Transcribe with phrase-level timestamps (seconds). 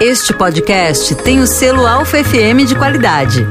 [0.00, 3.46] Este podcast tem o selo Alfa FM de qualidade.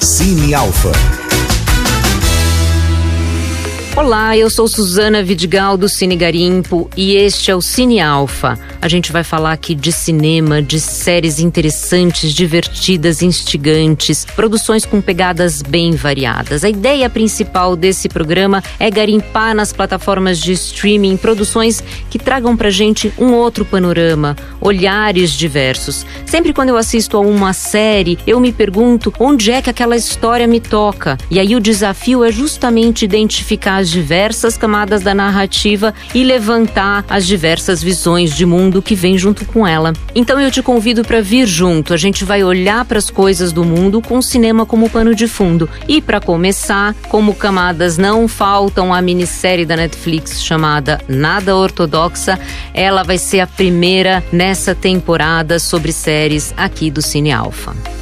[0.00, 0.92] Cine Alfa.
[3.96, 8.56] Olá, eu sou Suzana Vidigal do Cine Garimpo e este é o Cine Alfa.
[8.82, 15.60] A gente vai falar aqui de cinema, de séries interessantes, divertidas, instigantes, produções com pegadas
[15.60, 16.64] bem variadas.
[16.64, 22.70] A ideia principal desse programa é garimpar nas plataformas de streaming produções que tragam pra
[22.70, 26.06] gente um outro panorama, olhares diversos.
[26.24, 30.46] Sempre quando eu assisto a uma série, eu me pergunto onde é que aquela história
[30.46, 31.18] me toca.
[31.30, 37.26] E aí o desafio é justamente identificar as diversas camadas da narrativa e levantar as
[37.26, 39.92] diversas visões de mundo que vem junto com ela.
[40.14, 41.92] Então eu te convido para vir junto.
[41.92, 45.26] A gente vai olhar para as coisas do mundo com o cinema como pano de
[45.26, 45.68] fundo.
[45.88, 52.38] E para começar, como camadas não faltam a minissérie da Netflix chamada Nada Ortodoxa,
[52.72, 57.99] ela vai ser a primeira nessa temporada sobre séries aqui do Cine Alfa.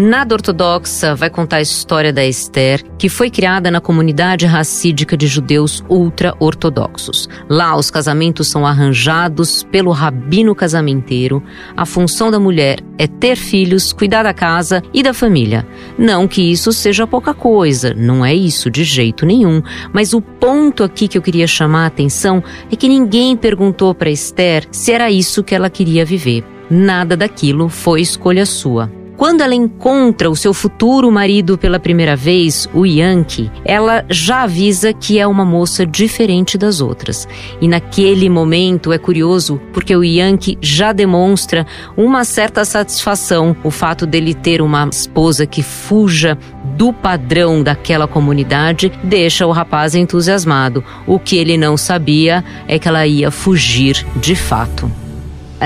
[0.00, 5.26] Nada Ortodoxa vai contar a história da Esther, que foi criada na comunidade racídica de
[5.26, 7.28] judeus ultra-ortodoxos.
[7.50, 11.42] Lá, os casamentos são arranjados pelo rabino casamenteiro.
[11.76, 15.66] A função da mulher é ter filhos, cuidar da casa e da família.
[15.98, 19.62] Não que isso seja pouca coisa, não é isso de jeito nenhum.
[19.92, 24.08] Mas o ponto aqui que eu queria chamar a atenção é que ninguém perguntou para
[24.08, 26.42] Esther se era isso que ela queria viver.
[26.70, 28.99] Nada daquilo foi escolha sua.
[29.20, 34.94] Quando ela encontra o seu futuro marido pela primeira vez, o Yankee, ela já avisa
[34.94, 37.28] que é uma moça diferente das outras.
[37.60, 41.66] E naquele momento é curioso porque o Yankee já demonstra
[41.98, 46.38] uma certa satisfação o fato dele ter uma esposa que fuja
[46.74, 50.82] do padrão daquela comunidade deixa o rapaz entusiasmado.
[51.06, 54.90] O que ele não sabia é que ela ia fugir de fato.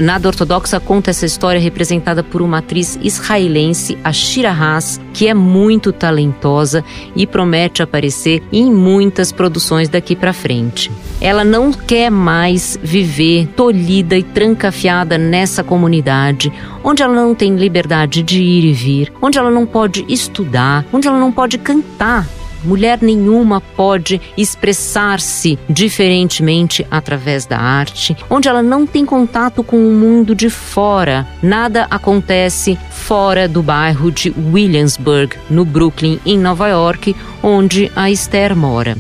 [0.01, 5.35] Nada Ortodoxa conta essa história representada por uma atriz israelense, a Shira Haas, que é
[5.35, 6.85] muito talentosa
[7.15, 10.91] e promete aparecer em muitas produções daqui para frente.
[11.21, 16.53] Ela não quer mais viver tolhida e trancafiada nessa comunidade,
[16.83, 21.07] onde ela não tem liberdade de ir e vir, onde ela não pode estudar, onde
[21.07, 22.27] ela não pode cantar
[22.65, 29.93] Mulher nenhuma pode expressar-se diferentemente através da arte, onde ela não tem contato com o
[29.93, 31.27] mundo de fora.
[31.43, 38.57] Nada acontece fora do bairro de Williamsburg, no Brooklyn, em Nova York, onde a Esther
[38.57, 38.97] mora.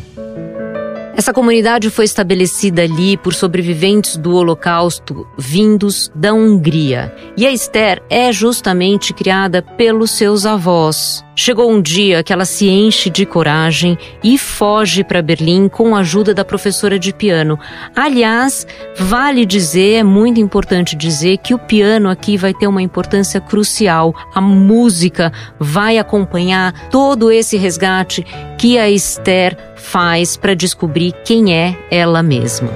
[1.16, 7.14] Essa comunidade foi estabelecida ali por sobreviventes do Holocausto vindos da Hungria.
[7.36, 11.24] E a Esther é justamente criada pelos seus avós.
[11.36, 16.00] Chegou um dia que ela se enche de coragem e foge para Berlim com a
[16.00, 17.58] ajuda da professora de piano.
[17.94, 23.40] Aliás, vale dizer, é muito importante dizer que o piano aqui vai ter uma importância
[23.40, 24.14] crucial.
[24.34, 28.24] A música vai acompanhar todo esse resgate
[28.58, 32.70] que a Esther faz para descobrir quem é ela mesma.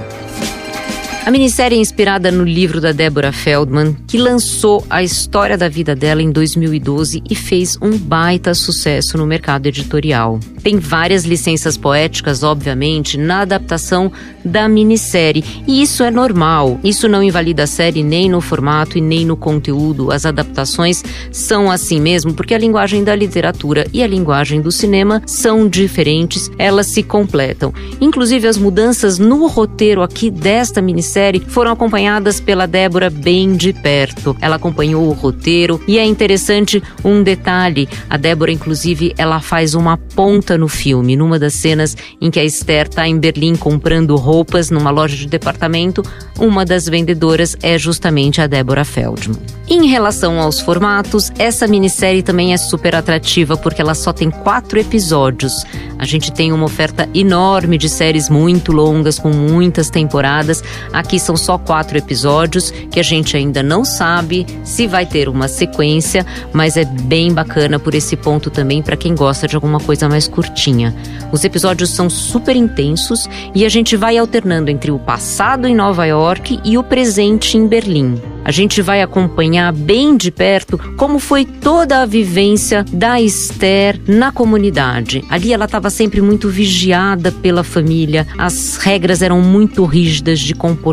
[1.25, 5.93] A minissérie é inspirada no livro da Deborah Feldman, que lançou a história da vida
[5.93, 10.39] dela em 2012 e fez um baita sucesso no mercado editorial.
[10.63, 14.11] Tem várias licenças poéticas, obviamente, na adaptação
[14.43, 16.79] da minissérie, e isso é normal.
[16.83, 20.11] Isso não invalida a série nem no formato e nem no conteúdo.
[20.11, 25.21] As adaptações são assim mesmo, porque a linguagem da literatura e a linguagem do cinema
[25.25, 27.73] são diferentes, elas se completam.
[28.01, 33.73] Inclusive, as mudanças no roteiro aqui desta minissérie série foram acompanhadas pela Débora bem de
[33.73, 34.37] perto.
[34.39, 37.89] Ela acompanhou o roteiro e é interessante um detalhe.
[38.09, 41.15] A Débora, inclusive, ela faz uma ponta no filme.
[41.15, 45.27] Numa das cenas em que a Esther está em Berlim comprando roupas numa loja de
[45.27, 46.03] departamento,
[46.39, 49.37] uma das vendedoras é justamente a Débora Feldman.
[49.71, 54.79] Em relação aos formatos, essa minissérie também é super atrativa porque ela só tem quatro
[54.79, 55.63] episódios.
[55.99, 60.63] A gente tem uma oferta enorme de séries muito longas, com muitas temporadas.
[60.99, 65.47] Aqui são só quatro episódios que a gente ainda não sabe se vai ter uma
[65.47, 70.09] sequência, mas é bem bacana por esse ponto também para quem gosta de alguma coisa
[70.09, 70.93] mais curtinha.
[71.31, 76.05] Os episódios são super intensos e a gente vai alternando entre o passado em Nova
[76.05, 78.21] York e o presente em Berlim.
[78.43, 84.31] A gente vai acompanhar bem de perto como foi toda a vivência da Esther na
[84.31, 85.23] comunidade.
[85.29, 90.88] Ali ela estava sempre muito vigiada pela família, as regras eram muito rígidas de comportamento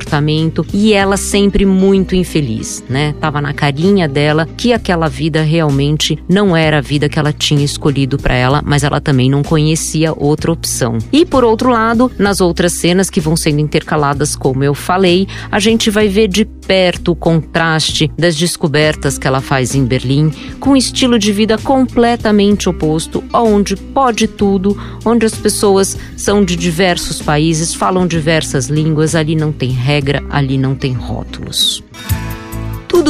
[0.73, 3.15] e ela sempre muito infeliz, né?
[3.21, 7.65] Tava na carinha dela que aquela vida realmente não era a vida que ela tinha
[7.65, 10.99] escolhido para ela, mas ela também não conhecia outra opção.
[11.13, 15.59] E por outro lado, nas outras cenas que vão sendo intercaladas, como eu falei, a
[15.59, 20.71] gente vai ver de perto o contraste das descobertas que ela faz em Berlim, com
[20.71, 27.23] um estilo de vida completamente oposto, onde pode tudo, onde as pessoas são de diversos
[27.23, 31.81] países, falam diversas línguas, ali não tem regra, ali não tem rótulos.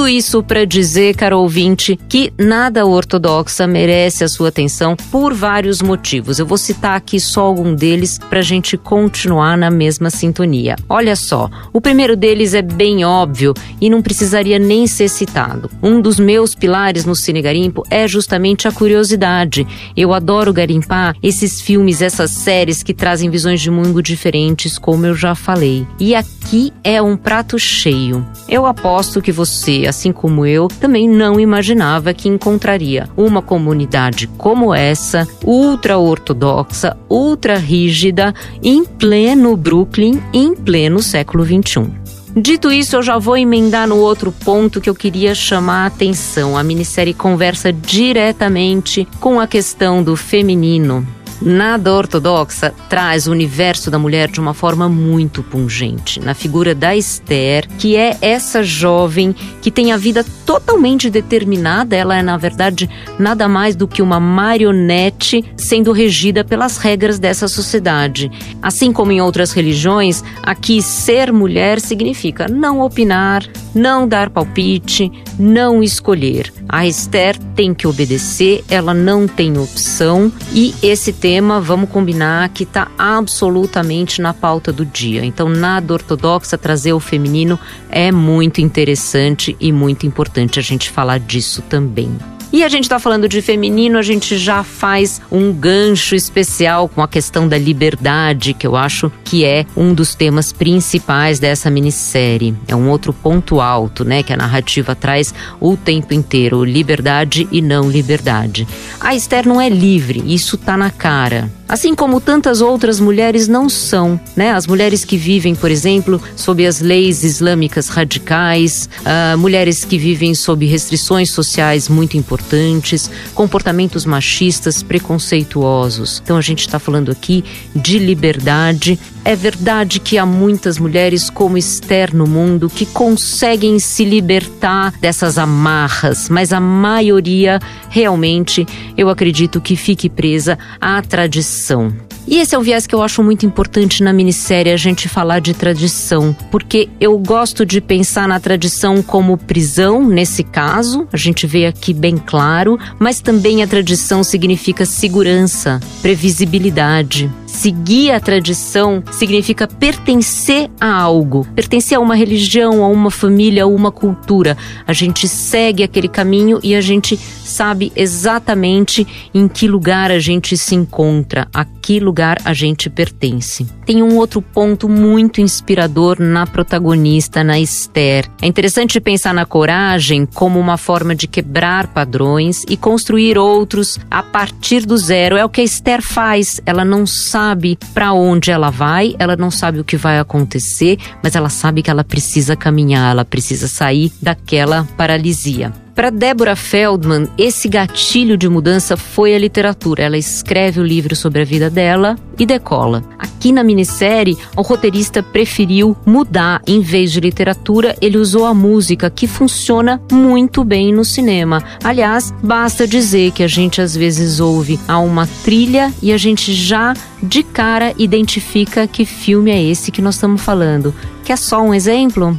[0.08, 6.38] Isso para dizer, caro ouvinte, que nada ortodoxa merece a sua atenção por vários motivos.
[6.38, 10.76] Eu vou citar aqui só algum deles para a gente continuar na mesma sintonia.
[10.88, 15.70] Olha só, o primeiro deles é bem óbvio e não precisaria nem ser citado.
[15.82, 19.66] Um dos meus pilares no Cine Garimpo é justamente a curiosidade.
[19.96, 25.14] Eu adoro garimpar esses filmes, essas séries que trazem visões de mundo diferentes, como eu
[25.14, 25.86] já falei.
[25.98, 28.26] E aqui é um prato cheio.
[28.48, 34.74] Eu aposto que você assim como eu, também não imaginava que encontraria uma comunidade como
[34.74, 41.90] essa, ultra-ortodoxa, ultra-rígida, em pleno Brooklyn, em pleno século XXI.
[42.38, 46.54] Dito isso, eu já vou emendar no outro ponto que eu queria chamar a atenção.
[46.54, 51.06] A minissérie conversa diretamente com a questão do feminino,
[51.40, 56.96] nada ortodoxa traz o universo da mulher de uma forma muito pungente, na figura da
[56.96, 62.88] Esther, que é essa jovem que tem a vida totalmente determinada, ela é na verdade
[63.18, 68.30] nada mais do que uma marionete sendo regida pelas regras dessa sociedade.
[68.62, 73.44] Assim como em outras religiões, aqui ser mulher significa não opinar,
[73.74, 76.52] não dar palpite, não escolher.
[76.68, 82.62] A Esther tem que obedecer, ela não tem opção e esse tema, vamos combinar, que
[82.62, 85.24] está absolutamente na pauta do dia.
[85.24, 87.58] Então, nada ortodoxa trazer o feminino
[87.90, 92.16] é muito interessante e muito importante a gente falar disso também.
[92.52, 97.02] E a gente está falando de feminino, a gente já faz um gancho especial com
[97.02, 102.54] a questão da liberdade, que eu acho que é um dos temas principais dessa minissérie.
[102.68, 107.60] É um outro ponto alto, né, que a narrativa traz o tempo inteiro, liberdade e
[107.60, 108.66] não liberdade.
[109.00, 111.50] A Esther não é livre, isso tá na cara.
[111.68, 114.52] Assim como tantas outras mulheres não são, né?
[114.52, 120.32] As mulheres que vivem, por exemplo, sob as leis islâmicas radicais, uh, mulheres que vivem
[120.32, 126.20] sob restrições sociais muito importantes, comportamentos machistas preconceituosos.
[126.22, 128.98] Então a gente está falando aqui de liberdade.
[129.26, 135.36] É verdade que há muitas mulheres como Esther no mundo que conseguem se libertar dessas
[135.36, 137.58] amarras, mas a maioria
[137.90, 138.64] realmente,
[138.96, 141.92] eu acredito que fique presa à tradição.
[142.28, 145.40] E esse é o viés que eu acho muito importante na minissérie, a gente falar
[145.40, 151.48] de tradição, porque eu gosto de pensar na tradição como prisão, nesse caso, a gente
[151.48, 157.28] vê aqui bem claro, mas também a tradição significa segurança, previsibilidade.
[157.56, 163.66] Seguir a tradição significa pertencer a algo, pertencer a uma religião, a uma família, a
[163.66, 164.58] uma cultura.
[164.86, 170.54] A gente segue aquele caminho e a gente sabe exatamente em que lugar a gente
[170.54, 173.66] se encontra, a que lugar a gente pertence.
[173.86, 178.28] Tem um outro ponto muito inspirador na protagonista, na Esther.
[178.42, 184.22] É interessante pensar na coragem como uma forma de quebrar padrões e construir outros a
[184.22, 185.38] partir do zero.
[185.38, 186.60] É o que a Esther faz.
[186.66, 187.45] Ela não sabe
[187.92, 191.90] para onde ela vai, ela não sabe o que vai acontecer, mas ela sabe que
[191.90, 195.72] ela precisa caminhar, ela precisa sair daquela paralisia.
[195.96, 200.02] Para Débora Feldman, esse gatilho de mudança foi a literatura.
[200.02, 203.02] Ela escreve o livro sobre a vida dela e decola.
[203.18, 206.60] Aqui na minissérie, o roteirista preferiu mudar.
[206.66, 211.64] Em vez de literatura, ele usou a música, que funciona muito bem no cinema.
[211.82, 216.52] Aliás, basta dizer que a gente às vezes ouve a uma trilha e a gente
[216.52, 220.94] já de cara identifica que filme é esse que nós estamos falando.
[221.24, 222.38] Quer só um exemplo?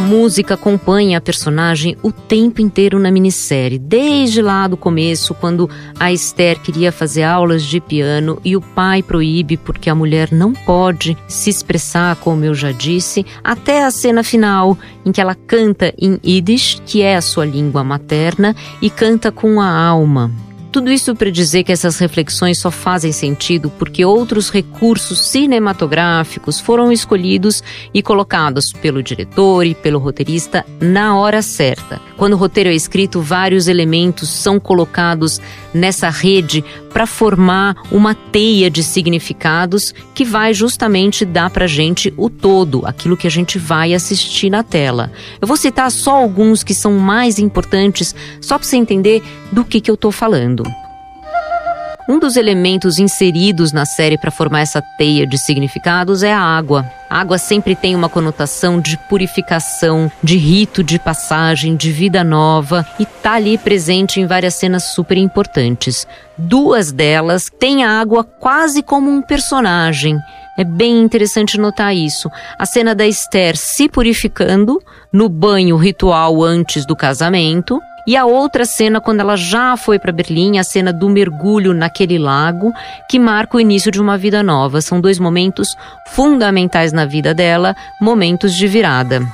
[0.00, 6.12] Música acompanha a personagem o tempo inteiro na minissérie, desde lá do começo, quando a
[6.12, 11.16] Esther queria fazer aulas de piano e o pai proíbe porque a mulher não pode
[11.28, 16.18] se expressar, como eu já disse, até a cena final, em que ela canta em
[16.24, 20.30] Yiddish, que é a sua língua materna, e canta com a alma.
[20.72, 26.92] Tudo isso para dizer que essas reflexões só fazem sentido porque outros recursos cinematográficos foram
[26.92, 27.60] escolhidos
[27.92, 32.00] e colocados pelo diretor e pelo roteirista na hora certa.
[32.16, 35.40] Quando o roteiro é escrito, vários elementos são colocados
[35.74, 42.28] nessa rede para formar uma teia de significados que vai justamente dar para gente o
[42.28, 45.10] todo, aquilo que a gente vai assistir na tela.
[45.40, 49.80] Eu vou citar só alguns que são mais importantes, só para você entender do que,
[49.80, 50.59] que eu estou falando.
[52.08, 56.84] Um dos elementos inseridos na série para formar essa teia de significados é a água.
[57.08, 62.86] A água sempre tem uma conotação de purificação, de rito de passagem, de vida nova
[62.98, 66.06] e tá ali presente em várias cenas super importantes.
[66.36, 70.18] Duas delas têm a água quase como um personagem.
[70.58, 72.30] É bem interessante notar isso.
[72.58, 74.80] A cena da Esther se purificando
[75.12, 80.12] no banho ritual antes do casamento e a outra cena, quando ela já foi para
[80.12, 82.72] Berlim, a cena do mergulho naquele lago,
[83.08, 84.80] que marca o início de uma vida nova.
[84.80, 85.76] São dois momentos
[86.08, 89.26] fundamentais na vida dela, momentos de virada.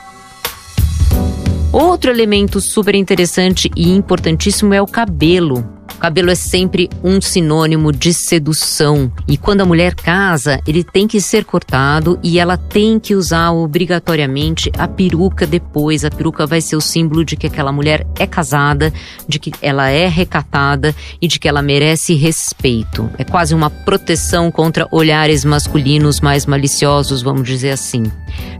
[1.72, 5.76] Outro elemento super interessante e importantíssimo é o cabelo.
[5.98, 9.10] Cabelo é sempre um sinônimo de sedução.
[9.26, 13.50] E quando a mulher casa, ele tem que ser cortado e ela tem que usar
[13.50, 16.04] obrigatoriamente a peruca depois.
[16.04, 18.92] A peruca vai ser o símbolo de que aquela mulher é casada,
[19.26, 23.10] de que ela é recatada e de que ela merece respeito.
[23.18, 28.04] É quase uma proteção contra olhares masculinos mais maliciosos, vamos dizer assim.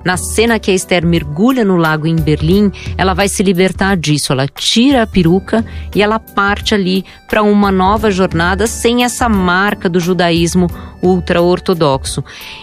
[0.05, 4.33] Na cena que a Esther mergulha no lago em Berlim, ela vai se libertar disso.
[4.33, 5.65] Ela tira a peruca
[5.95, 10.69] e ela parte ali para uma nova jornada sem essa marca do judaísmo
[11.03, 12.23] ultra-ortodoxo.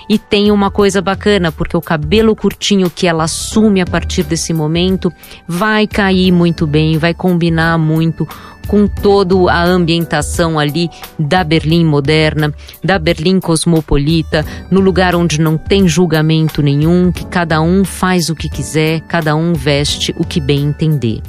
[0.10, 4.54] E tem uma coisa bacana, porque o cabelo curtinho que ela assume a partir desse
[4.54, 5.12] momento
[5.48, 8.28] vai cair muito bem, vai combinar muito
[8.68, 12.54] com toda a ambientação ali da Berlim moderna,
[12.84, 18.36] da Berlim cosmopolita, no lugar onde não tem julgamento nenhum, que cada um faz o
[18.36, 21.22] que quiser, cada um veste o que bem entender.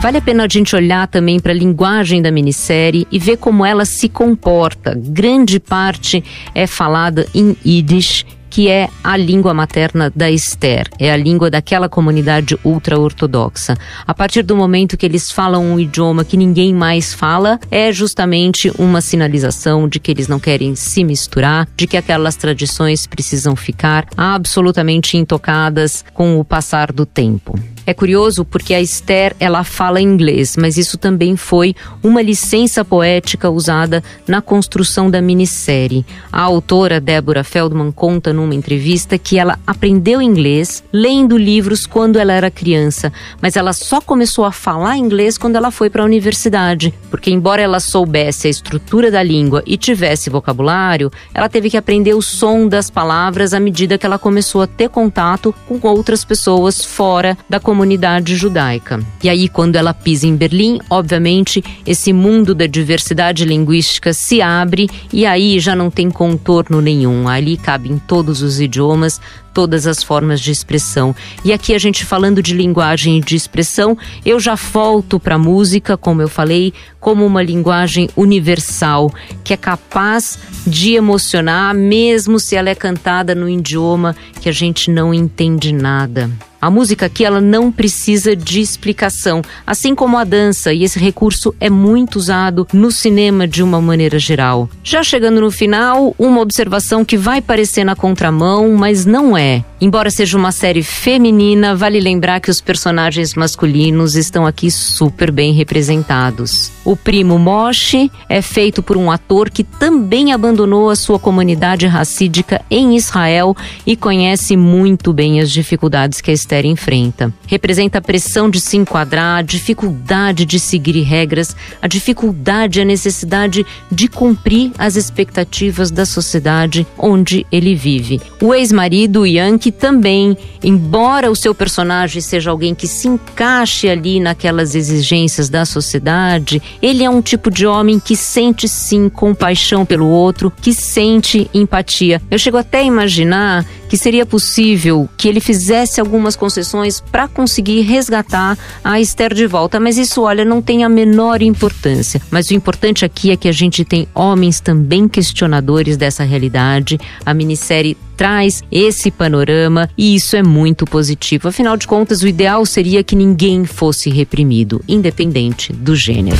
[0.00, 3.66] Vale a pena a gente olhar também para a linguagem da minissérie e ver como
[3.66, 4.94] ela se comporta.
[4.94, 6.22] Grande parte
[6.54, 11.88] é falada em Yiddish que é a língua materna da Esther, é a língua daquela
[11.88, 13.76] comunidade ultra-ortodoxa.
[14.06, 18.72] A partir do momento que eles falam um idioma que ninguém mais fala, é justamente
[18.78, 24.06] uma sinalização de que eles não querem se misturar, de que aquelas tradições precisam ficar
[24.16, 27.58] absolutamente intocadas com o passar do tempo.
[27.88, 33.48] É curioso porque a Esther ela fala inglês, mas isso também foi uma licença poética
[33.48, 36.04] usada na construção da minissérie.
[36.30, 42.34] A autora Deborah Feldman conta numa entrevista que ela aprendeu inglês lendo livros quando ela
[42.34, 46.92] era criança, mas ela só começou a falar inglês quando ela foi para a universidade,
[47.10, 52.12] porque embora ela soubesse a estrutura da língua e tivesse vocabulário, ela teve que aprender
[52.12, 56.84] o som das palavras à medida que ela começou a ter contato com outras pessoas
[56.84, 58.98] fora da comunidade comunidade judaica.
[59.22, 64.90] E aí, quando ela pisa em Berlim, obviamente, esse mundo da diversidade linguística se abre
[65.12, 67.28] e aí já não tem contorno nenhum.
[67.28, 69.20] Ali cabem todos os idiomas,
[69.58, 71.12] todas as formas de expressão.
[71.44, 75.38] E aqui a gente falando de linguagem e de expressão, eu já volto para a
[75.38, 79.12] música, como eu falei, como uma linguagem universal,
[79.42, 84.92] que é capaz de emocionar, mesmo se ela é cantada no idioma que a gente
[84.92, 86.30] não entende nada.
[86.60, 91.54] A música aqui ela não precisa de explicação, assim como a dança, e esse recurso
[91.60, 94.68] é muito usado no cinema de uma maneira geral.
[94.82, 99.47] Já chegando no final, uma observação que vai parecer na contramão, mas não é.
[99.80, 105.52] Embora seja uma série feminina, vale lembrar que os personagens masculinos estão aqui super bem
[105.52, 106.72] representados.
[106.84, 112.60] O primo Moshe é feito por um ator que também abandonou a sua comunidade racídica
[112.68, 117.32] em Israel e conhece muito bem as dificuldades que a Esther enfrenta.
[117.46, 122.84] Representa a pressão de se enquadrar, a dificuldade de seguir regras, a dificuldade e a
[122.84, 128.20] necessidade de cumprir as expectativas da sociedade onde ele vive.
[128.40, 134.20] O ex-marido Yang, que também, embora o seu personagem seja alguém que se encaixe ali
[134.20, 140.06] naquelas exigências da sociedade, ele é um tipo de homem que sente sim compaixão pelo
[140.08, 142.20] outro, que sente empatia.
[142.30, 147.80] Eu chego até a imaginar que seria possível que ele fizesse algumas concessões para conseguir
[147.80, 152.20] resgatar a Esther de volta, mas isso, olha, não tem a menor importância.
[152.30, 156.98] Mas o importante aqui é que a gente tem homens também questionadores dessa realidade.
[157.24, 161.46] A minissérie traz esse panorama e isso é muito positivo.
[161.46, 166.36] Afinal de contas, o ideal seria que ninguém fosse reprimido, independente do gênero.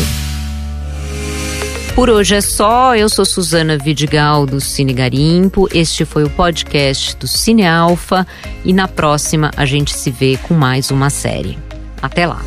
[1.95, 2.97] Por hoje é só.
[2.97, 5.69] Eu sou Suzana Vidigal do Cine Garimpo.
[5.73, 8.27] Este foi o podcast do Cine Alfa
[8.65, 11.57] e na próxima a gente se vê com mais uma série.
[12.03, 12.43] Até lá.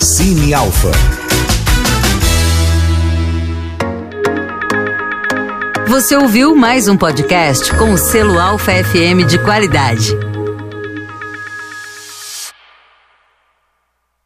[0.00, 1.25] Cine Alfa.
[5.88, 10.12] Você ouviu mais um podcast com o selo Alfa FM de qualidade.